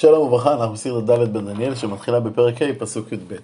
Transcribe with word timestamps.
שלום 0.00 0.22
וברכה, 0.22 0.54
אנחנו 0.54 0.74
בסדרת 0.74 1.04
ד' 1.04 1.32
בן 1.32 1.46
דניאל 1.46 1.74
שמתחילה 1.74 2.20
בפרק 2.20 2.62
ה', 2.62 2.64
פסוק 2.78 3.12
י"ב. 3.12 3.34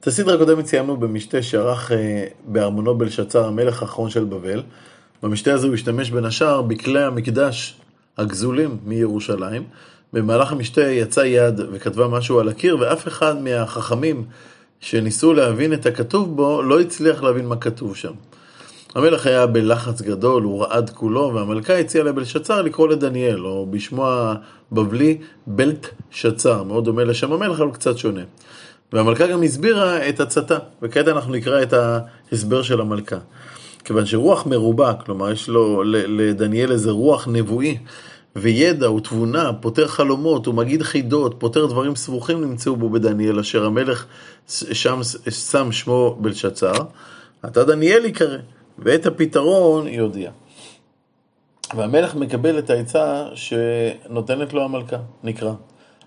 את 0.00 0.06
הסדרה 0.06 0.34
הקודמת 0.34 0.66
סיימנו 0.66 0.96
במשתה 0.96 1.42
שערך 1.42 1.92
אה, 1.92 2.24
בארמונו 2.44 2.98
בלשצר, 2.98 3.44
המלך 3.44 3.82
האחרון 3.82 4.10
של 4.10 4.24
בבל. 4.24 4.62
במשתה 5.22 5.54
הזה 5.54 5.66
הוא 5.66 5.74
השתמש 5.74 6.10
בין 6.10 6.24
השאר 6.24 6.62
בכלי 6.62 7.02
המקדש 7.02 7.80
הגזולים 8.18 8.76
מירושלים. 8.84 9.64
במהלך 10.12 10.52
המשתה 10.52 10.82
יצא 10.82 11.20
יד 11.20 11.60
וכתבה 11.72 12.08
משהו 12.08 12.40
על 12.40 12.48
הקיר, 12.48 12.76
ואף 12.80 13.08
אחד 13.08 13.42
מהחכמים 13.42 14.24
שניסו 14.80 15.32
להבין 15.32 15.72
את 15.72 15.86
הכתוב 15.86 16.36
בו 16.36 16.62
לא 16.62 16.80
הצליח 16.80 17.22
להבין 17.22 17.46
מה 17.46 17.56
כתוב 17.56 17.96
שם. 17.96 18.12
המלך 18.96 19.26
היה 19.26 19.46
בלחץ 19.46 20.02
גדול, 20.02 20.42
הוא 20.42 20.62
רעד 20.62 20.90
כולו, 20.90 21.34
והמלכה 21.34 21.78
הציעה 21.78 22.04
לבלשצר 22.04 22.62
לקרוא 22.62 22.88
לדניאל, 22.88 23.46
או 23.46 23.66
בשמו 23.70 24.06
הבבלי 24.06 25.18
בלט 25.46 25.86
שצר, 26.10 26.62
מאוד 26.62 26.84
דומה 26.84 27.04
לשם 27.04 27.32
המלך, 27.32 27.60
אבל 27.60 27.70
קצת 27.70 27.98
שונה. 27.98 28.20
והמלכה 28.92 29.26
גם 29.26 29.42
הסבירה 29.42 30.08
את 30.08 30.20
עצתה, 30.20 30.58
וכעת 30.82 31.08
אנחנו 31.08 31.32
נקרא 31.32 31.62
את 31.62 31.72
ההסבר 31.72 32.62
של 32.62 32.80
המלכה. 32.80 33.16
כיוון 33.84 34.06
שרוח 34.06 34.46
מרובה, 34.46 34.94
כלומר 34.94 35.30
יש 35.30 35.48
לו 35.48 35.82
לדניאל 35.84 36.72
איזה 36.72 36.90
רוח 36.90 37.28
נבואי, 37.32 37.78
וידע 38.36 38.90
ותבונה, 38.90 39.52
פותר 39.52 39.88
חלומות, 39.88 40.46
הוא 40.46 40.54
מגיד 40.54 40.82
חידות, 40.82 41.34
פותר 41.38 41.66
דברים 41.66 41.96
סבוכים 41.96 42.40
נמצאו 42.40 42.76
בו 42.76 42.90
בדניאל, 42.90 43.38
אשר 43.38 43.64
המלך 43.64 44.06
שם 44.48 45.00
שם 45.30 45.72
שמו 45.72 46.18
בלשצר. 46.20 46.74
אתה 47.44 47.64
דניאל 47.64 48.04
יקרא. 48.04 48.38
ואת 48.78 49.06
הפתרון 49.06 49.86
היא 49.86 50.00
הודיעה. 50.00 50.32
והמלך 51.74 52.14
מקבל 52.14 52.58
את 52.58 52.70
העצה 52.70 53.26
שנותנת 53.34 54.52
לו 54.52 54.64
המלכה, 54.64 54.96
נקרא. 55.24 55.52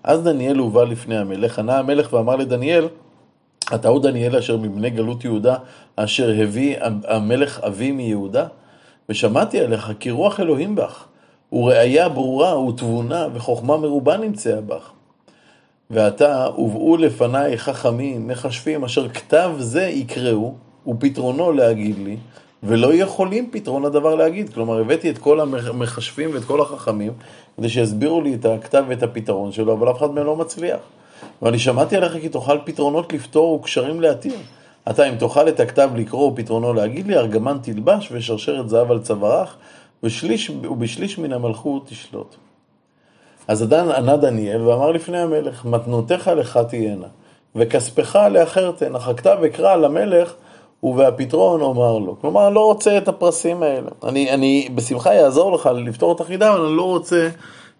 אז 0.04 0.22
דניאל 0.22 0.58
הובא 0.58 0.84
לפני 0.84 1.18
המלך, 1.18 1.58
ענה 1.58 1.78
המלך 1.78 2.12
ואמר 2.12 2.36
לדניאל, 2.36 2.88
אתה 3.74 3.88
הוא 3.88 4.02
דניאל 4.02 4.36
אשר 4.36 4.56
מבני 4.56 4.90
גלות 4.90 5.24
יהודה, 5.24 5.56
אשר 5.96 6.34
הביא 6.42 6.76
המלך 7.04 7.60
אבי 7.60 7.92
מיהודה? 7.92 8.46
ושמעתי 9.08 9.60
עליך 9.60 9.92
כי 10.00 10.10
רוח 10.10 10.40
אלוהים 10.40 10.74
בך, 10.74 11.04
וראיה 11.52 12.08
ברורה 12.08 12.58
ותבונה 12.58 13.26
וחוכמה 13.34 13.76
מרובה 13.76 14.16
נמצאה 14.16 14.60
בך. 14.60 14.90
ועתה 15.90 16.44
הובאו 16.44 16.96
לפניי 16.96 17.58
חכמים, 17.58 18.28
מחשבים, 18.28 18.84
אשר 18.84 19.08
כתב 19.08 19.52
זה 19.58 19.82
יקראו, 19.82 20.54
ופתרונו 20.86 21.52
להגיד 21.52 21.98
לי, 21.98 22.16
ולא 22.62 22.94
יכולים 22.94 23.48
פתרון 23.52 23.82
לדבר 23.82 24.14
להגיד. 24.14 24.54
כלומר, 24.54 24.80
הבאתי 24.80 25.10
את 25.10 25.18
כל 25.18 25.40
המחשבים 25.40 26.30
ואת 26.34 26.44
כל 26.44 26.60
החכמים, 26.60 27.12
כדי 27.56 27.68
שיסבירו 27.68 28.20
לי 28.20 28.34
את 28.34 28.44
הכתב 28.44 28.84
ואת 28.88 29.02
הפתרון 29.02 29.52
שלו, 29.52 29.72
אבל 29.72 29.90
אף 29.90 29.98
אחד 29.98 30.10
מהם 30.10 30.26
לא 30.26 30.36
מצליח. 30.36 30.78
ואני 31.42 31.58
שמעתי 31.58 31.96
עליך 31.96 32.12
כי 32.12 32.28
תאכל 32.28 32.58
פתרונות 32.64 33.12
לפתור 33.12 33.52
וקשרים 33.52 34.00
להתיר. 34.00 34.36
אתה, 34.90 35.08
אם 35.08 35.14
תאכל 35.16 35.48
את 35.48 35.60
הכתב 35.60 35.90
לקרוא 35.94 36.32
ופתרונו 36.32 36.74
להגיד 36.74 37.06
לי, 37.06 37.16
ארגמן 37.16 37.58
תלבש 37.62 38.08
ושרשרת 38.12 38.68
זהב 38.68 38.90
על 38.90 38.98
צווארך, 38.98 39.56
ושליש, 40.02 40.50
ובשליש 40.50 41.18
מן 41.18 41.32
המלכות 41.32 41.86
תשלוט. 41.86 42.36
אז 43.48 43.62
אדן 43.62 43.90
ענה 43.90 44.16
דניאל 44.16 44.62
ואמר 44.62 44.90
לפני 44.90 45.18
המלך, 45.18 45.64
מתנותיך 45.64 46.28
לך 46.28 46.60
תהיינה, 46.68 47.06
וכספך 47.56 48.16
לאחר 48.30 48.72
תן, 48.72 48.94
אך 48.94 49.08
הכתב 49.08 49.38
אקרא 49.46 49.76
למלך, 49.76 50.34
ובהפתרון 50.82 51.60
אומר 51.60 51.98
לו. 51.98 52.16
כלומר, 52.20 52.46
אני 52.46 52.54
לא 52.54 52.64
רוצה 52.64 52.98
את 52.98 53.08
הפרסים 53.08 53.62
האלה. 53.62 53.90
אני, 54.04 54.30
אני 54.30 54.68
בשמחה 54.74 55.12
אעזור 55.12 55.52
לך 55.52 55.70
לפתור 55.86 56.12
את 56.12 56.20
החידה, 56.20 56.52
אבל 56.52 56.66
אני 56.66 56.76
לא 56.76 56.82
רוצה 56.82 57.28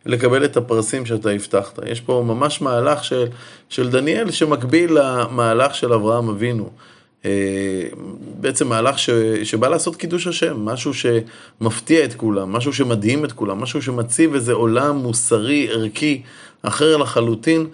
לקבל 0.06 0.44
את 0.44 0.56
הפרסים 0.56 1.06
שאתה 1.06 1.30
הבטחת. 1.30 1.78
יש 1.86 2.00
פה 2.00 2.22
ממש 2.26 2.62
מהלך 2.62 3.04
של, 3.04 3.26
של 3.68 3.90
דניאל 3.90 4.30
שמקביל 4.30 4.98
למהלך 4.98 5.74
של 5.74 5.92
אברהם 5.92 6.28
אבינו. 6.28 6.68
אה, 7.24 7.30
בעצם 8.40 8.68
מהלך 8.68 8.98
ש, 8.98 9.10
שבא 9.44 9.68
לעשות 9.68 9.96
קידוש 9.96 10.26
השם, 10.26 10.64
משהו 10.64 10.92
שמפתיע 10.94 12.04
את 12.04 12.14
כולם, 12.14 12.52
משהו 12.52 12.72
שמדהים 12.72 13.24
את 13.24 13.32
כולם, 13.32 13.60
משהו 13.60 13.82
שמציב 13.82 14.34
איזה 14.34 14.52
עולם 14.52 14.96
מוסרי, 14.96 15.68
ערכי, 15.70 16.22
אחר 16.62 16.96
לחלוטין. 16.96 17.66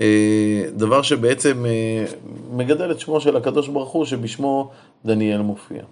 אה, 0.00 0.62
דבר 0.72 1.02
שבעצם 1.02 1.66
אה, 1.66 2.04
מגדל 2.50 2.90
את 2.90 3.00
שמו 3.00 3.20
של 3.20 3.36
הקדוש 3.36 3.68
ברוך 3.68 3.90
הוא, 3.90 4.04
שבשמו 4.04 4.70
דניאל 5.04 5.40
מופיע. 5.40 5.82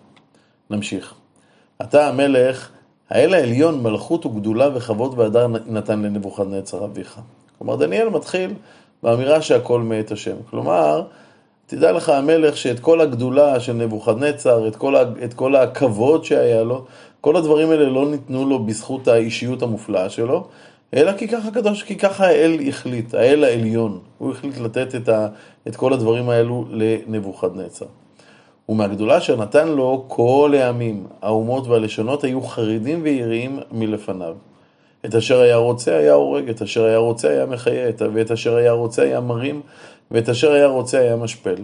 נמשיך. 0.71 1.15
אתה 1.83 2.09
המלך, 2.09 2.71
האל 3.11 3.35
העליון 3.35 3.83
מלכות 3.83 4.27
וגדולה 4.27 4.69
וכבוד 4.75 5.19
והדר 5.19 5.47
נתן 5.67 6.03
לנבוכדנצר 6.03 6.85
אביך. 6.85 7.21
כלומר, 7.59 7.77
דניאל 7.77 8.09
מתחיל 8.09 8.55
באמירה 9.03 9.43
שהכל 9.43 9.81
מאת 9.83 10.13
השם. 10.13 10.37
כלומר, 10.51 11.03
תדע 11.67 11.93
לך 11.93 12.09
המלך 12.09 12.57
שאת 12.57 12.81
כל 12.81 13.01
הגדולה 13.01 13.61
של 13.61 13.73
נבוכדנצר, 13.73 14.69
את 14.69 14.77
את 15.25 15.35
כל 15.35 15.57
הכבוד 15.57 16.25
שהיה 16.25 16.63
לו, 16.63 16.85
כל 17.21 17.37
הדברים 17.37 17.71
האלה 17.71 17.89
לא 17.89 18.11
ניתנו 18.11 18.49
לו 18.49 18.59
בזכות 18.65 19.09
האישיות 19.09 19.63
המופלאה 19.63 20.11
שלו, 20.11 20.49
אלא 20.95 21.13
כי 21.13 21.29
ככה 21.29 21.49
הקדוש, 21.49 21.83
כי 21.83 21.97
ככה 21.97 22.27
האל 22.27 22.59
החליט, 22.69 23.15
האל 23.15 23.45
העליון. 23.45 24.01
הוא 24.19 24.31
החליט 24.31 24.59
לתת 24.59 24.95
את, 24.95 25.09
ה, 25.09 25.29
את 25.69 25.77
כל 25.77 25.93
הדברים 25.93 26.29
האלו 26.29 26.65
לנבוכדנצר. 26.71 27.87
ומהגדולה 28.69 29.21
שנתן 29.21 29.69
לו 29.69 30.05
כל 30.09 30.55
העמים, 30.59 31.07
האומות 31.23 31.67
והלשונות 31.67 32.25
היו 32.25 32.43
חרדים 32.43 33.01
ויראים 33.03 33.61
מלפניו. 33.71 34.35
את 35.07 35.15
אשר 35.15 35.41
היה 35.41 35.57
רוצה 35.57 35.97
היה 35.97 36.13
הורג, 36.13 36.49
את 36.49 36.63
אשר 36.63 36.85
היה 36.85 36.99
רוצה 36.99 37.29
היה 37.29 37.47
מחיה, 37.47 37.89
ואת 38.15 38.31
אשר 38.31 38.57
היה 38.57 38.73
רוצה 38.73 39.03
היה 39.03 39.21
מרים, 39.21 39.61
ואת 40.11 40.29
אשר 40.29 40.53
היה 40.53 40.67
רוצה 40.67 40.99
היה 40.99 41.17
משפל. 41.17 41.57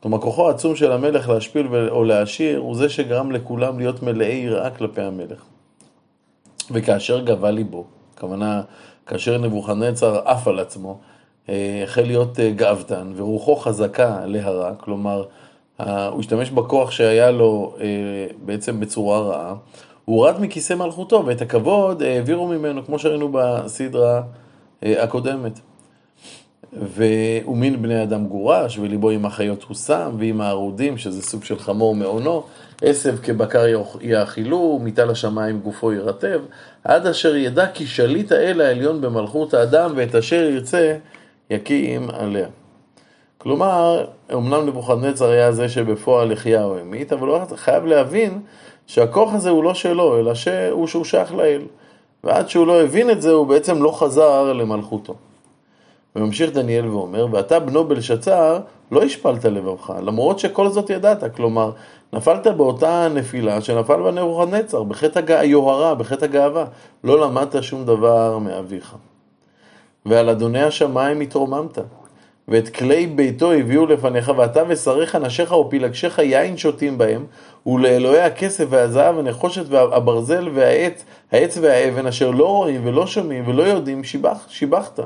כלומר, 0.00 0.20
כוחו 0.20 0.48
העצום 0.48 0.76
של 0.76 0.92
המלך 0.92 1.28
להשפיל 1.28 1.66
או 1.90 2.04
להעשיר, 2.04 2.58
הוא 2.58 2.76
זה 2.76 2.88
שגרם 2.88 3.32
לכולם 3.32 3.78
להיות 3.78 4.02
מלאי 4.02 4.34
יראה 4.34 4.70
כלפי 4.70 5.00
המלך. 5.02 5.44
וכאשר 6.70 7.20
גבה 7.20 7.50
ליבו, 7.50 7.84
הכוונה, 8.22 8.62
כאשר 9.06 9.38
נבוכדנצר 9.38 10.20
עף 10.24 10.48
על 10.48 10.58
עצמו, 10.58 10.98
אה, 11.48 11.80
החל 11.84 12.02
להיות 12.02 12.40
אה, 12.40 12.50
גאוותן, 12.50 13.12
ורוחו 13.16 13.56
חזקה 13.56 14.20
להרע, 14.26 14.74
כלומר, 14.74 15.24
הוא 15.78 16.20
השתמש 16.20 16.50
בכוח 16.50 16.90
שהיה 16.90 17.30
לו 17.30 17.74
אה, 17.80 17.86
בעצם 18.44 18.80
בצורה 18.80 19.20
רעה, 19.20 19.54
הוא 20.04 20.16
הורד 20.16 20.40
מכיסא 20.40 20.74
מלכותו, 20.74 21.22
ואת 21.26 21.42
הכבוד 21.42 22.02
העבירו 22.02 22.46
ממנו, 22.46 22.84
כמו 22.86 22.98
שראינו 22.98 23.32
בסדרה 23.32 24.22
הקודמת. 24.82 25.60
ומין 26.72 27.82
בני 27.82 28.02
אדם 28.02 28.26
גורש, 28.26 28.78
וליבו 28.78 29.10
עם 29.10 29.26
החיות 29.26 29.62
הוא 29.62 29.76
שם, 29.76 30.10
ועם 30.18 30.40
הערודים, 30.40 30.98
שזה 30.98 31.22
סוג 31.22 31.44
של 31.44 31.58
חמור 31.58 31.94
מעונו, 31.94 32.42
עשב 32.82 33.16
כבקר 33.22 33.64
יאכילו, 34.00 34.78
מיטה 34.82 35.04
לשמיים 35.04 35.60
גופו 35.60 35.92
ירטב, 35.92 36.40
עד 36.84 37.06
אשר 37.06 37.36
ידע 37.36 37.66
כי 37.66 37.86
שליט 37.86 38.32
האל 38.32 38.60
העליון 38.60 39.00
במלכות 39.00 39.54
האדם, 39.54 39.92
ואת 39.96 40.14
אשר 40.14 40.36
ירצה 40.36 40.96
יקים 41.50 42.10
עליה. 42.10 42.48
כלומר, 43.38 44.04
אמנם 44.32 44.66
נבוכדנצר 44.66 45.30
היה 45.30 45.52
זה 45.52 45.68
שבפועל 45.68 46.32
החיה 46.32 46.64
או 46.64 46.78
המית, 46.78 47.12
אבל 47.12 47.28
הוא 47.28 47.38
חייב 47.56 47.84
להבין 47.84 48.40
שהכוח 48.86 49.34
הזה 49.34 49.50
הוא 49.50 49.64
לא 49.64 49.74
שלו, 49.74 50.18
אלא 50.18 50.34
שהוא 50.34 51.04
שייך 51.04 51.34
לאל. 51.34 51.62
ועד 52.24 52.48
שהוא 52.48 52.66
לא 52.66 52.82
הבין 52.82 53.10
את 53.10 53.22
זה, 53.22 53.30
הוא 53.30 53.46
בעצם 53.46 53.82
לא 53.82 53.90
חזר 53.98 54.52
למלכותו. 54.52 55.14
וממשיך 56.16 56.52
דניאל 56.52 56.86
ואומר, 56.86 57.26
ואתה 57.30 57.60
בנו 57.60 57.84
בלשצר, 57.84 58.60
לא 58.90 59.02
השפלת 59.02 59.44
לבבך, 59.44 59.92
למרות 60.02 60.38
שכל 60.38 60.68
זאת 60.68 60.90
ידעת, 60.90 61.36
כלומר, 61.36 61.70
נפלת 62.12 62.46
באותה 62.46 63.08
נפילה 63.14 63.60
שנפל 63.60 64.02
בה 64.02 64.10
נבוכדנצר, 64.10 64.82
בחטא 64.82 65.20
היוהרה, 65.28 65.94
בחטא 65.94 66.24
הגאווה. 66.24 66.64
לא 67.04 67.20
למדת 67.20 67.62
שום 67.62 67.84
דבר 67.84 68.38
מאביך. 68.38 68.96
ועל 70.06 70.28
אדוני 70.28 70.62
השמיים 70.62 71.20
התרוממת, 71.20 71.78
ואת 72.48 72.68
כלי 72.68 73.06
ביתו 73.06 73.52
הביאו 73.52 73.86
לפניך, 73.86 74.32
ואתה 74.36 74.62
ושריך, 74.68 75.16
נשיך 75.16 75.52
ופילגשיך 75.52 76.18
יין 76.18 76.56
שותים 76.56 76.98
בהם, 76.98 77.26
ולאלוהי 77.66 78.20
הכסף 78.20 78.64
והזהב 78.68 79.18
הנחושת 79.18 79.64
והברזל 79.68 80.48
והעץ, 80.54 81.04
העץ 81.32 81.58
והאבן, 81.60 82.06
אשר 82.06 82.30
לא 82.30 82.46
רואים 82.46 82.86
ולא 82.86 83.06
שומעים 83.06 83.48
ולא 83.48 83.62
יודעים, 83.62 84.04
שיבח, 84.04 84.46
שיבחת. 84.48 85.00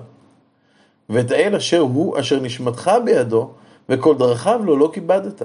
ואת 1.11 1.31
האל 1.31 1.55
אשר 1.55 1.79
הוא, 1.79 2.21
אשר 2.21 2.41
נשמתך 2.41 2.91
בידו, 3.05 3.51
וכל 3.89 4.15
דרכיו 4.19 4.61
לו 4.65 4.77
לא 4.77 4.91
כיבדת. 4.93 5.43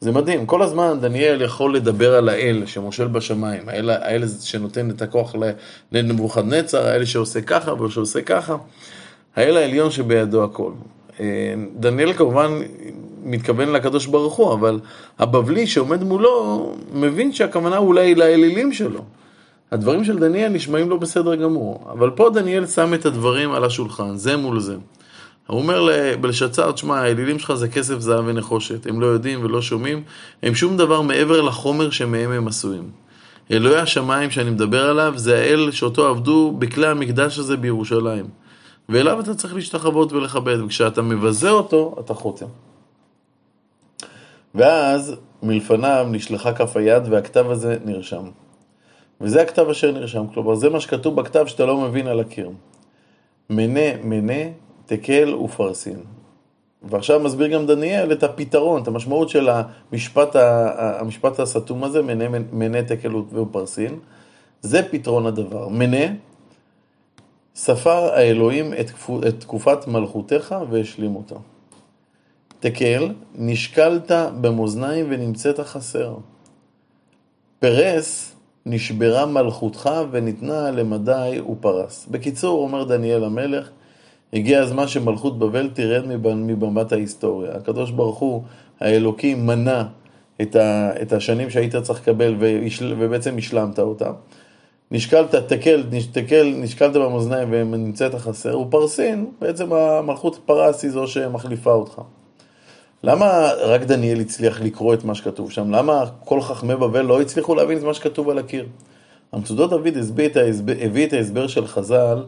זה 0.00 0.12
מדהים, 0.12 0.46
כל 0.46 0.62
הזמן 0.62 0.98
דניאל 1.00 1.42
יכול 1.42 1.76
לדבר 1.76 2.14
על 2.14 2.28
האל 2.28 2.62
שמושל 2.66 3.06
בשמיים, 3.06 3.68
האל, 3.68 3.90
האל 3.90 4.24
שנותן 4.40 4.90
את 4.90 5.02
הכוח 5.02 5.34
לנבוכדנצר, 5.92 6.86
האל 6.86 7.04
שעושה 7.04 7.40
ככה 7.40 7.82
ושעושה 7.82 8.22
ככה, 8.22 8.56
האל 9.36 9.56
העליון 9.56 9.90
שבידו 9.90 10.44
הכל. 10.44 10.72
אה, 11.20 11.54
דניאל 11.76 12.12
כמובן 12.12 12.50
מתכוון 13.24 13.68
לקדוש 13.68 14.06
ברוך 14.06 14.34
הוא, 14.34 14.52
אבל 14.52 14.80
הבבלי 15.18 15.66
שעומד 15.66 16.02
מולו 16.02 16.74
מבין 16.92 17.32
שהכוונה 17.32 17.78
אולי 17.78 18.14
לאלילים 18.14 18.72
שלו. 18.72 19.00
הדברים 19.72 20.04
של 20.04 20.18
דניאל 20.18 20.48
נשמעים 20.48 20.90
לא 20.90 20.96
בסדר 20.96 21.34
גמור, 21.34 21.88
אבל 21.92 22.10
פה 22.10 22.30
דניאל 22.34 22.66
שם 22.66 22.94
את 22.94 23.06
הדברים 23.06 23.52
על 23.52 23.64
השולחן, 23.64 24.16
זה 24.16 24.36
מול 24.36 24.60
זה. 24.60 24.76
הוא 25.46 25.58
אומר 25.60 25.80
לבלשצר, 25.80 26.72
תשמע, 26.72 27.00
האלילים 27.00 27.38
שלך 27.38 27.54
זה 27.54 27.68
כסף, 27.68 27.98
זהב 27.98 28.26
ונחושת. 28.26 28.86
הם 28.86 29.00
לא 29.00 29.06
יודעים 29.06 29.44
ולא 29.44 29.62
שומעים, 29.62 30.02
הם 30.42 30.54
שום 30.54 30.76
דבר 30.76 31.00
מעבר 31.00 31.40
לחומר 31.40 31.90
שמהם 31.90 32.30
הם 32.30 32.48
עשויים. 32.48 32.90
אלוהי 33.50 33.80
השמיים 33.80 34.30
שאני 34.30 34.50
מדבר 34.50 34.90
עליו, 34.90 35.12
זה 35.16 35.38
האל 35.38 35.70
שאותו 35.70 36.06
עבדו 36.06 36.54
בכלי 36.58 36.86
המקדש 36.86 37.38
הזה 37.38 37.56
בירושלים. 37.56 38.28
ואליו 38.88 39.20
אתה 39.20 39.34
צריך 39.34 39.54
להשתחוות 39.54 40.12
ולכבד, 40.12 40.60
וכשאתה 40.60 41.02
מבזה 41.02 41.50
אותו, 41.50 41.96
אתה 42.00 42.14
חוטא. 42.14 42.46
ואז 44.54 45.16
מלפניו 45.42 46.06
נשלחה 46.10 46.52
כף 46.52 46.76
היד 46.76 47.02
והכתב 47.10 47.50
הזה 47.50 47.76
נרשם. 47.84 48.24
וזה 49.20 49.42
הכתב 49.42 49.68
אשר 49.68 49.92
נרשם, 49.92 50.26
כלומר 50.34 50.54
זה 50.54 50.70
מה 50.70 50.80
שכתוב 50.80 51.16
בכתב 51.16 51.46
שאתה 51.46 51.66
לא 51.66 51.76
מבין 51.76 52.06
על 52.06 52.20
הקיר. 52.20 52.50
מנה 53.50 54.02
מנה 54.04 54.50
תקל 54.86 55.34
ופרסין. 55.34 56.00
ועכשיו 56.82 57.20
מסביר 57.20 57.46
גם 57.46 57.66
דניאל 57.66 58.12
את 58.12 58.22
הפתרון, 58.22 58.82
את 58.82 58.88
המשמעות 58.88 59.28
של 59.28 59.48
המשפט, 59.48 60.36
המשפט 60.80 61.40
הסתום 61.40 61.84
הזה, 61.84 62.02
מנה, 62.02 62.38
מנה 62.52 62.82
תקל 62.82 63.16
ופרסין. 63.16 63.98
זה 64.60 64.82
פתרון 64.90 65.26
הדבר. 65.26 65.68
מנה, 65.68 66.14
ספר 67.54 68.12
האלוהים 68.14 68.72
את, 68.72 68.90
את 69.28 69.40
תקופת 69.40 69.86
מלכותך 69.86 70.56
והשלים 70.70 71.16
אותה. 71.16 71.34
תקל, 72.60 73.12
נשקלת 73.34 74.10
במאזניים 74.40 75.06
ונמצאת 75.08 75.60
חסר. 75.60 76.14
פרס, 77.58 78.34
נשברה 78.68 79.26
מלכותך 79.26 79.90
וניתנה 80.10 80.70
למדי 80.70 81.40
ופרס. 81.52 82.06
בקיצור, 82.10 82.62
אומר 82.62 82.84
דניאל 82.84 83.24
המלך, 83.24 83.70
הגיע 84.32 84.60
הזמן 84.60 84.88
שמלכות 84.88 85.38
בבל 85.38 85.68
תרד 85.74 86.04
מבמת 86.36 86.92
ההיסטוריה. 86.92 87.52
הקדוש 87.54 87.90
ברוך 87.90 88.18
הוא, 88.18 88.42
האלוקים, 88.80 89.46
מנע 89.46 89.82
את, 90.42 91.12
השנים 91.12 91.50
שהיית 91.50 91.76
צריך 91.76 92.00
לקבל 92.00 92.36
ובעצם 92.98 93.38
השלמת 93.38 93.78
אותם. 93.78 94.12
נשקלת, 94.90 95.34
תקל, 95.34 95.82
תקל, 96.12 96.54
נשקלת 96.56 96.92
במאזניים 96.92 97.48
ונמצאת 97.50 98.14
חסר, 98.14 98.60
ופרסין, 98.60 99.26
בעצם 99.40 99.72
המלכות 99.72 100.38
פרס 100.46 100.82
היא 100.82 100.90
זו 100.90 101.06
שמחליפה 101.06 101.72
אותך. 101.72 102.00
למה 103.02 103.50
רק 103.62 103.80
דניאל 103.80 104.20
הצליח 104.20 104.60
לקרוא 104.60 104.94
את 104.94 105.04
מה 105.04 105.14
שכתוב 105.14 105.50
שם? 105.50 105.70
למה 105.70 106.04
כל 106.24 106.40
חכמי 106.40 106.76
בבל 106.76 107.00
לא 107.00 107.20
הצליחו 107.20 107.54
להבין 107.54 107.78
את 107.78 107.82
מה 107.82 107.94
שכתוב 107.94 108.28
על 108.28 108.38
הקיר? 108.38 108.66
המצודות 109.32 109.70
דוד 109.70 109.96
הביא 110.80 111.06
את 111.06 111.12
ההסבר 111.12 111.46
של 111.46 111.66
חז"ל 111.66 112.24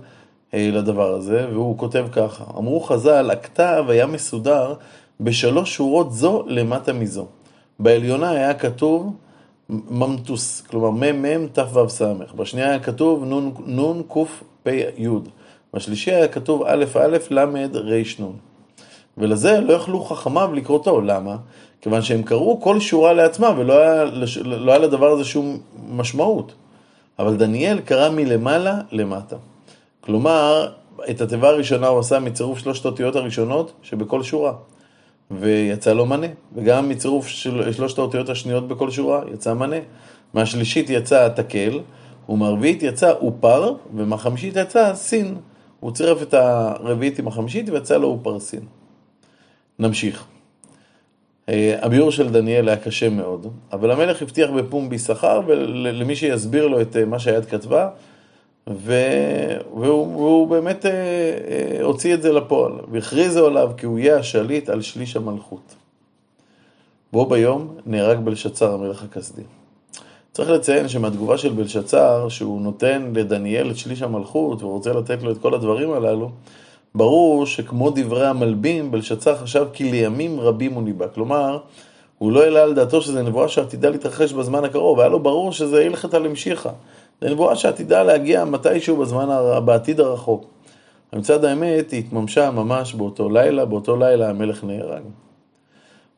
אה, 0.55 0.71
לדבר 0.73 1.15
הזה, 1.15 1.47
והוא 1.53 1.79
כותב 1.79 2.07
ככה: 2.13 2.45
אמרו 2.59 2.81
חז"ל, 2.81 3.31
הכתב 3.31 3.85
היה 3.89 4.07
מסודר 4.07 4.75
בשלוש 5.21 5.75
שורות 5.75 6.13
זו 6.13 6.45
למטה 6.47 6.93
מזו. 6.93 7.27
בעליונה 7.79 8.31
היה 8.31 8.55
כתוב 8.55 9.17
ממטוס, 9.69 10.61
כלומר 10.61 10.91
מ"מ 10.91 11.47
תו"ס, 11.47 12.03
בשנייה 12.37 12.69
היה 12.69 12.79
כתוב 12.79 13.25
נ"ן 13.67 14.03
קפ"י, 14.09 14.83
בשלישי 15.75 16.11
היה 16.11 16.29
כתוב 16.29 16.63
א' 16.63 16.85
א' 16.95 17.17
ל' 17.31 17.39
ר' 17.75 18.23
נ'. 18.23 18.50
ולזה 19.19 19.61
לא 19.61 19.73
יכלו 19.73 20.05
חכמיו 20.05 20.51
לקרותו, 20.55 21.01
למה? 21.01 21.37
כיוון 21.81 22.03
שהם 22.03 22.23
קראו 22.23 22.61
כל 22.61 22.81
שורה 22.81 23.13
לעצמם 23.13 23.55
ולא 23.59 23.79
היה, 23.79 24.05
לא 24.45 24.73
היה 24.73 24.81
לדבר 24.81 25.07
הזה 25.07 25.25
שום 25.25 25.59
משמעות. 25.89 26.53
אבל 27.19 27.37
דניאל 27.37 27.81
קרא 27.81 28.11
מלמעלה 28.11 28.81
למטה. 28.93 29.37
כלומר, 30.01 30.69
את 31.11 31.21
התיבה 31.21 31.49
הראשונה 31.49 31.87
הוא 31.87 31.99
עשה 31.99 32.19
מצירוף 32.19 32.59
שלושת 32.59 32.85
האותיות 32.85 33.17
הראשונות 33.17 33.73
שבכל 33.83 34.23
שורה. 34.23 34.53
ויצא 35.31 35.93
לו 35.93 36.07
מנה. 36.07 36.27
וגם 36.55 36.89
מצירוף 36.89 37.27
של 37.27 37.73
שלושת 37.73 37.99
האותיות 37.99 38.29
השניות 38.29 38.69
בכל 38.69 38.91
שורה 38.91 39.23
יצא 39.33 39.55
מנה. 39.55 39.77
מהשלישית 40.35 40.91
יצא 40.91 41.29
תקל, 41.29 41.81
ומהרביעית 42.29 42.83
יצא 42.83 43.13
אופר, 43.13 43.75
ומהחמישית 43.95 44.57
יצא 44.57 44.95
סין. 44.95 45.37
הוא 45.81 45.93
צירף 45.93 46.23
את 46.23 46.35
הרביעית 46.35 47.19
עם 47.19 47.29
החמישית 47.29 47.69
ויצא 47.69 47.97
לו 47.97 48.09
אופר 48.09 48.41
סין. 48.41 48.61
נמשיך. 49.81 50.25
אה, 51.49 51.77
הביאור 51.83 52.11
של 52.11 52.29
דניאל 52.29 52.69
היה 52.69 52.77
קשה 52.77 53.09
מאוד, 53.09 53.47
אבל 53.73 53.91
המלך 53.91 54.23
הבטיח 54.23 54.51
בפומבי 54.51 54.99
שכר 54.99 55.41
למי 55.93 56.17
שיסביר 56.17 56.67
לו 56.67 56.81
את 56.81 56.97
אה, 56.97 57.05
מה 57.05 57.19
שהיד 57.19 57.45
כתבה, 57.45 57.89
והוא, 58.67 59.67
והוא 59.75 60.49
באמת 60.49 60.87
אה, 60.87 61.83
הוציא 61.83 62.15
את 62.15 62.23
זה 62.23 62.33
לפועל, 62.33 62.73
והכריזו 62.91 63.47
עליו 63.47 63.71
כי 63.77 63.87
הוא 63.87 63.99
יהיה 63.99 64.17
השליט 64.17 64.69
על 64.69 64.83
שליש 64.83 65.17
המלכות. 65.17 65.75
בו 67.13 67.27
ביום 67.27 67.77
נהרג 67.87 68.19
בלשצר 68.19 68.75
המלך 68.75 69.03
הכסדי. 69.03 69.43
צריך 70.33 70.51
לציין 70.51 70.89
שמהתגובה 70.89 71.39
של 71.39 71.53
בלשצר, 71.53 72.29
שהוא 72.29 72.61
נותן 72.61 73.13
לדניאל 73.15 73.71
את 73.71 73.77
שליש 73.77 74.03
המלכות 74.03 74.63
ורוצה 74.63 74.93
לתת 74.93 75.23
לו 75.23 75.33
את 75.33 75.39
כל 75.39 75.55
הדברים 75.55 75.93
הללו, 75.93 76.31
ברור 76.95 77.47
שכמו 77.47 77.91
דברי 77.91 78.27
המלבים, 78.27 78.91
בלשצר 78.91 79.37
חשב 79.37 79.67
כי 79.73 79.91
לימים 79.91 80.41
רבים 80.41 80.73
הוא 80.73 80.83
ניבא. 80.83 81.07
כלומר, 81.15 81.59
הוא 82.19 82.33
לא 82.33 82.43
העלה 82.43 82.63
על 82.63 82.75
דעתו 82.75 83.03
שזו 83.03 83.23
נבואה 83.23 83.49
שעתידה 83.49 83.91
להתרחש 83.91 84.33
בזמן 84.33 84.65
הקרוב, 84.65 85.01
היה 85.01 85.09
לו 85.09 85.21
ברור 85.21 85.53
שזה 85.53 85.85
הלכת 85.85 86.15
על 86.15 86.27
המשיכה. 86.27 86.71
זה 87.21 87.31
נבואה 87.31 87.57
שעתידה 87.57 88.03
להגיע 88.03 88.45
מתישהו 88.45 88.97
בזמן, 88.97 89.29
בעתיד 89.65 90.01
הרחוק. 90.01 90.45
מצד 91.13 91.45
האמת 91.45 91.91
היא 91.91 92.01
התממשה 92.01 92.51
ממש 92.51 92.95
באותו 92.95 93.31
לילה, 93.31 93.65
באותו 93.65 93.97
לילה 93.97 94.31
המלך 94.31 94.65
נהרג. 94.65 95.03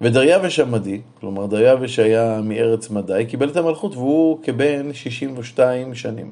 ודריווש 0.01 0.59
המדי, 0.59 1.01
כלומר 1.21 1.47
דריווש 1.47 1.99
היה 1.99 2.41
מארץ 2.45 2.91
מדי, 2.91 3.25
קיבל 3.29 3.49
את 3.49 3.57
המלכות 3.57 3.97
והוא 3.97 4.39
כבן 4.43 4.93
62 4.93 5.95
שנים. 5.95 6.31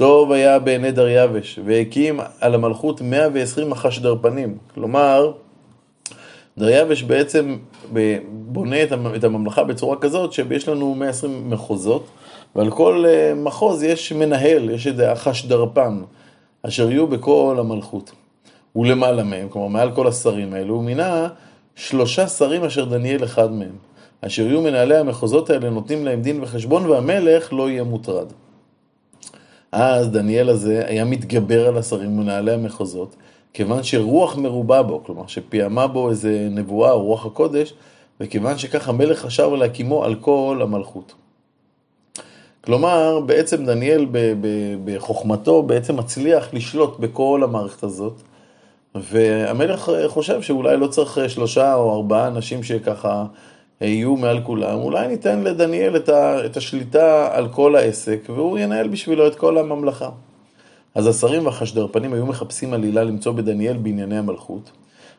טוב 0.00 0.32
היה 0.32 0.58
בעיני 0.58 0.92
דריווש, 0.92 1.58
והקים 1.64 2.20
על 2.40 2.54
המלכות 2.54 3.00
120 3.00 3.72
החשדרפנים, 3.72 4.58
כלומר, 4.74 5.32
דריווש 6.58 7.02
בעצם 7.02 7.56
בונה 8.30 8.76
את 9.16 9.24
הממלכה 9.24 9.64
בצורה 9.64 9.96
כזאת 9.96 10.32
שיש 10.32 10.68
לנו 10.68 10.94
120 10.94 11.50
מחוזות, 11.50 12.06
ועל 12.56 12.70
כל 12.70 13.04
אה, 13.08 13.34
מחוז 13.34 13.82
יש 13.82 14.12
מנהל, 14.12 14.70
יש 14.70 14.86
איזה 14.86 15.12
החשדרפן, 15.12 16.02
אשר 16.62 16.90
יהיו 16.90 17.06
בכל 17.06 17.56
המלכות. 17.58 18.12
ולמעלה 18.76 19.24
מהם, 19.24 19.48
כלומר 19.48 19.68
מעל 19.68 19.90
כל 19.94 20.06
השרים 20.06 20.54
האלו, 20.54 20.74
הוא 20.74 20.84
מינה 20.84 21.28
שלושה 21.76 22.26
שרים 22.26 22.64
אשר 22.64 22.84
דניאל 22.84 23.24
אחד 23.24 23.52
מהם. 23.52 23.76
אשר 24.20 24.46
יהיו 24.46 24.60
מנהלי 24.60 24.96
המחוזות 24.96 25.50
האלה 25.50 25.70
נותנים 25.70 26.04
להם 26.04 26.22
דין 26.22 26.42
וחשבון 26.42 26.86
והמלך 26.86 27.52
לא 27.52 27.70
יהיה 27.70 27.84
מוטרד. 27.84 28.26
אז 29.72 30.10
דניאל 30.10 30.48
הזה 30.48 30.82
היה 30.86 31.04
מתגבר 31.04 31.68
על 31.68 31.78
השרים 31.78 32.18
ומנהלי 32.18 32.52
המחוזות, 32.52 33.16
כיוון 33.52 33.82
שרוח 33.82 34.36
מרובה 34.36 34.82
בו, 34.82 35.04
כלומר 35.04 35.26
שפיעמה 35.26 35.86
בו 35.86 36.10
איזה 36.10 36.48
נבואה 36.50 36.90
או 36.90 37.02
רוח 37.02 37.26
הקודש, 37.26 37.74
וכיוון 38.20 38.58
שכך 38.58 38.88
המלך 38.88 39.18
חשב 39.18 39.48
להקימו 39.58 40.04
על 40.04 40.14
כל 40.14 40.60
המלכות. 40.62 41.14
כלומר, 42.64 43.20
בעצם 43.20 43.66
דניאל 43.66 44.06
בחוכמתו 44.84 45.62
בעצם 45.62 45.96
מצליח 45.96 46.54
לשלוט 46.54 46.98
בכל 46.98 47.40
המערכת 47.44 47.82
הזאת, 47.82 48.20
והמלך 48.94 49.92
חושב 50.06 50.42
שאולי 50.42 50.76
לא 50.76 50.86
צריך 50.86 51.18
שלושה 51.28 51.74
או 51.74 51.96
ארבעה 51.96 52.26
אנשים 52.26 52.62
שככה 52.62 53.24
יהיו 53.86 54.16
מעל 54.16 54.40
כולם, 54.42 54.78
אולי 54.78 55.08
ניתן 55.08 55.42
לדניאל 55.42 55.96
את 56.46 56.56
השליטה 56.56 57.28
על 57.32 57.48
כל 57.48 57.76
העסק, 57.76 58.20
והוא 58.26 58.58
ינהל 58.58 58.88
בשבילו 58.88 59.26
את 59.26 59.34
כל 59.34 59.58
הממלכה. 59.58 60.08
אז 60.94 61.06
השרים 61.06 61.46
והחשדרפנים 61.46 62.12
היו 62.12 62.26
מחפשים 62.26 62.72
עלילה 62.72 63.04
למצוא 63.04 63.32
בדניאל 63.32 63.76
בענייני 63.76 64.18
המלכות, 64.18 64.70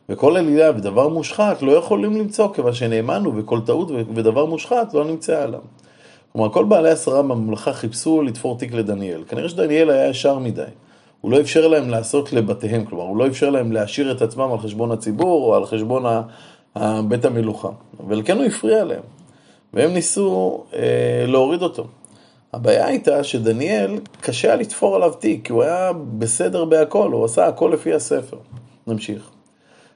וכל 0.10 0.38
עלילה 0.38 0.70
ודבר 0.70 1.08
מושחת 1.08 1.62
לא 1.62 1.72
יכולים 1.72 2.18
למצוא, 2.18 2.54
כיוון 2.54 2.74
שנאמנו 2.74 3.38
וכל 3.38 3.60
טעות 3.66 3.92
ודבר 3.92 4.46
מושחת 4.46 4.94
לא 4.94 5.06
נמצא 5.06 5.44
עליו. 5.44 5.62
כלומר, 6.34 6.50
כל 6.50 6.66
בעלי 6.66 6.90
השרה 6.90 7.22
בממלכה 7.22 7.74
חיפשו 7.74 8.22
לתפור 8.22 8.58
תיק 8.58 8.74
לדניאל. 8.74 9.24
כנראה 9.28 9.50
שדניאל 9.50 9.90
היה 9.90 10.10
ישר 10.10 10.40
מדי. 10.40 10.64
הוא 11.22 11.32
לא 11.32 11.40
אפשר 11.40 11.68
להם 11.68 11.90
לעשות 11.90 12.34
לבתיהם, 12.34 12.86
כלומר, 12.86 13.04
הוא 13.04 13.18
לא 13.18 13.28
אפשר 13.28 13.50
להם 13.50 13.72
להשאיר 13.72 14.12
את 14.12 14.22
עצמם 14.22 14.52
על 14.52 14.58
חשבון 14.58 14.92
הציבור 14.92 15.46
או 15.46 15.56
על 15.56 15.66
חשבון 15.66 16.06
בית 17.08 17.26
המלוכה. 17.26 17.70
אבל 18.00 18.22
כן 18.26 18.38
הוא 18.38 18.46
הפריע 18.46 18.84
להם. 18.84 19.02
והם 19.74 19.94
ניסו 19.94 20.64
אה, 20.74 21.26
להוריד 21.28 21.62
אותו. 21.62 21.88
הבעיה 22.54 22.86
הייתה 22.86 23.24
שדניאל, 23.24 24.00
קשה 24.22 24.48
היה 24.48 24.58
לתפור 24.58 24.96
עליו 24.96 25.14
תיק, 25.14 25.46
כי 25.46 25.52
הוא 25.52 25.64
היה 25.64 25.92
בסדר 26.18 26.66
בהכל, 26.66 27.12
הוא 27.12 27.26
עשה 27.26 27.48
הכל 27.48 27.72
לפי 27.74 27.94
הספר. 27.94 28.38
נמשיך. 28.88 29.30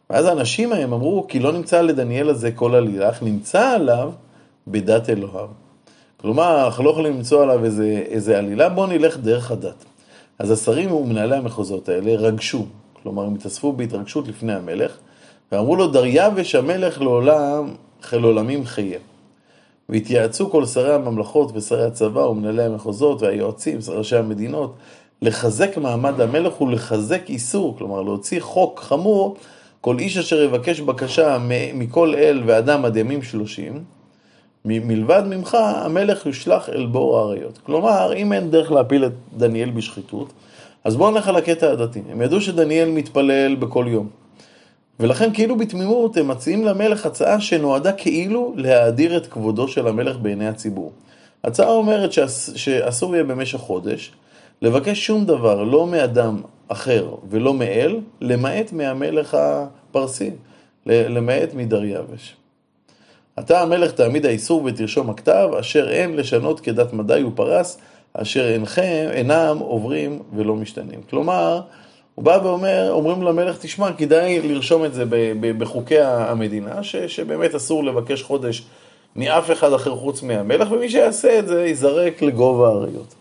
ואז 0.10 0.26
האנשים 0.26 0.74
ההם 0.74 0.94
אמרו, 0.94 1.26
כי 1.28 1.40
לא 1.40 1.52
נמצא 1.52 1.82
לדניאל 1.82 2.30
הזה 2.30 2.52
כל 2.52 2.76
עלילה, 2.76 3.10
אך 3.10 3.24
נמצא 3.24 3.70
עליו 3.70 4.12
בדת 4.68 5.10
אלוהיו. 5.10 5.48
כלומר, 6.18 6.66
אנחנו 6.66 6.84
לא 6.84 6.90
יכולים 6.90 7.14
למצוא 7.14 7.44
עליו 7.44 7.66
איזה, 7.66 8.04
איזה 8.06 8.38
עלילה, 8.38 8.70
בואו 8.70 8.88
נלך 8.88 9.18
דרך 9.18 9.52
הדת. 9.52 9.86
אז 10.40 10.52
השרים 10.52 10.92
ומנהלי 10.92 11.36
המחוזות 11.36 11.90
האלה 11.90 12.16
רגשו, 12.16 12.66
כלומר, 13.04 13.24
הם 13.24 13.36
התאספו 13.36 13.74
בהתרגשות 13.74 14.28
לפני 14.28 14.54
המלך, 14.54 14.98
ואמרו 15.52 15.76
לו, 15.76 15.88
דריווש 15.88 16.56
המלך 16.56 17.02
לעולם, 17.02 17.74
חיל 18.02 18.24
עולמים 18.24 18.66
חיה. 18.66 19.00
והתייעצו 19.90 20.50
כל 20.50 20.66
שרי 20.66 20.94
הממלכות 20.94 21.52
ושרי 21.54 21.84
הצבא 21.84 22.20
ומנהלי 22.20 22.64
המחוזות 22.64 23.22
והיועצים, 23.22 23.80
ראשי 23.88 24.18
המדינות, 24.18 24.76
לחזק 25.22 25.78
מעמד 25.78 26.22
המלך 26.22 26.62
ולחזק 26.62 27.30
איסור, 27.30 27.78
כלומר 27.78 28.02
להוציא 28.02 28.42
חוק 28.42 28.80
חמור, 28.80 29.38
כל 29.82 30.00
איש 30.00 30.18
אשר 30.18 30.42
יבקש 30.42 30.80
בקשה 30.80 31.38
מכל 31.74 32.16
אל 32.16 32.44
ואדם 32.46 32.86
עד 32.86 32.98
ימים 32.98 33.24
שלושים, 33.24 33.84
מלבד 34.66 35.24
ממך 35.28 35.56
המלך 35.56 36.26
יושלך 36.26 36.70
אל 36.70 36.86
בור 36.86 37.20
האריות. 37.20 37.60
כלומר, 37.66 38.14
אם 38.16 38.34
אין 38.34 38.52
דרך 38.52 38.72
להפיל 38.72 39.06
את 39.06 39.12
דניאל 39.38 39.70
בשחיתות, 39.70 40.34
אז 40.84 40.96
בואו 40.96 41.12
נלך 41.12 41.28
על 41.28 41.36
הקטע 41.36 41.72
הדתי. 41.72 42.02
הם 42.12 42.22
ידעו 42.22 42.42
שדניאל 42.42 42.90
מתפלל 42.90 43.56
בכל 43.56 43.86
יום. 43.88 44.25
ולכן 45.00 45.34
כאילו 45.34 45.58
בתמימות 45.58 46.18
הם 46.18 46.28
מציעים 46.28 46.66
למלך 46.66 47.06
הצעה 47.06 47.42
שנועדה 47.42 47.92
כאילו 47.92 48.54
להאדיר 48.56 49.18
את 49.18 49.28
כבודו 49.28 49.68
של 49.68 49.88
המלך 49.88 50.18
בעיני 50.18 50.48
הציבור. 50.48 50.92
הצעה 51.44 51.70
אומרת 51.70 52.12
שאסור 52.56 53.16
יהיה 53.16 53.24
במשך 53.24 53.58
חודש 53.58 54.12
לבקש 54.62 55.06
שום 55.06 55.26
דבר, 55.26 55.64
לא 55.64 55.88
מאדם 55.88 56.42
אחר 56.68 57.16
ולא 57.30 57.54
מאל, 57.54 58.00
למעט 58.22 58.74
מהמלך 58.74 59.38
הפרסי, 59.40 60.32
למעט 60.86 61.54
מדריווש. 61.54 62.36
אתה 63.40 63.62
המלך 63.62 63.92
תעמיד 63.92 64.26
האיסור 64.26 64.62
ותרשום 64.66 65.10
הכתב, 65.10 65.50
אשר 65.60 65.90
אין 65.90 66.16
לשנות 66.16 66.60
כדת 66.60 66.94
מדי 66.94 67.24
ופרס, 67.24 67.78
אשר 68.14 68.54
אינכם, 68.54 69.08
אינם 69.12 69.58
עוברים 69.60 70.20
ולא 70.36 70.56
משתנים. 70.56 71.02
כלומר, 71.10 71.62
הוא 72.16 72.26
בא 72.26 72.40
ואומר, 72.44 72.92
אומרים 72.92 73.24
למלך, 73.24 73.58
תשמע, 73.62 73.94
כדאי 73.94 74.42
לרשום 74.42 74.86
את 74.86 74.94
זה 74.94 75.04
בחוקי 75.58 76.00
המדינה, 76.00 76.84
ש, 76.84 76.96
שבאמת 76.96 77.56
אסור 77.56 77.84
לבקש 77.84 78.24
חודש 78.24 78.64
מאף 79.16 79.52
אחד 79.52 79.74
אחר 79.74 79.96
חוץ 79.96 80.24
מהמלך, 80.24 80.72
ומי 80.72 80.90
שיעשה 80.90 81.40
את 81.40 81.48
זה 81.48 81.66
ייזרק 81.66 82.22
לגובה 82.22 82.68
האריות. 82.68 83.16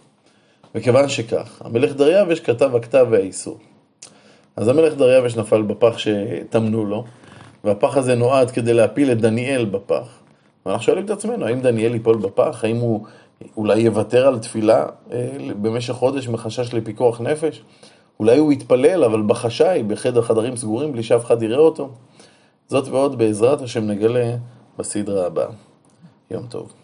וכיוון 0.75 1.09
שכך, 1.09 1.63
המלך 1.65 1.93
דריווש 1.93 2.41
כתב 2.41 2.77
הכתב 2.77 3.07
והאיסור. 3.11 3.59
אז 4.57 4.69
המלך 4.69 4.95
דריווש 4.95 5.37
נפל 5.37 5.63
בפח 5.63 5.99
שטמנו 5.99 6.85
לו, 6.85 7.05
והפח 7.65 7.97
הזה 7.97 8.15
נועד 8.15 8.51
כדי 8.51 8.75
להפיל 8.75 9.13
את 9.13 9.21
דניאל 9.21 9.65
בפח. 9.65 10.19
ואנחנו 10.67 10.85
שואלים 10.85 11.05
את 11.05 11.11
עצמנו, 11.11 11.47
האם 11.47 11.61
דניאל 11.61 11.95
ייפול 11.95 12.17
בפח? 12.17 12.65
האם 12.65 12.77
הוא 12.77 13.07
אולי 13.57 13.81
יוותר 13.81 14.27
על 14.27 14.39
תפילה 14.39 14.87
אה, 15.13 15.29
במשך 15.63 15.93
חודש 15.95 16.29
מחשש 16.29 16.75
לפיקוח 16.75 17.21
נפש? 17.21 17.63
אולי 18.21 18.39
הוא 18.39 18.53
יתפלל, 18.53 19.05
אבל 19.05 19.23
בחשאי, 19.27 19.83
בחדר 19.83 20.23
חדרים 20.23 20.57
סגורים, 20.57 20.93
בלי 20.93 21.03
שאף 21.03 21.25
אחד 21.25 21.43
יראה 21.43 21.59
אותו. 21.59 21.89
זאת 22.69 22.89
ועוד 22.89 23.19
בעזרת 23.19 23.63
השם 23.63 23.87
נגלה 23.87 24.37
בסדרה 24.79 25.27
הבאה. 25.27 25.49
יום 26.31 26.47
טוב. 26.47 26.84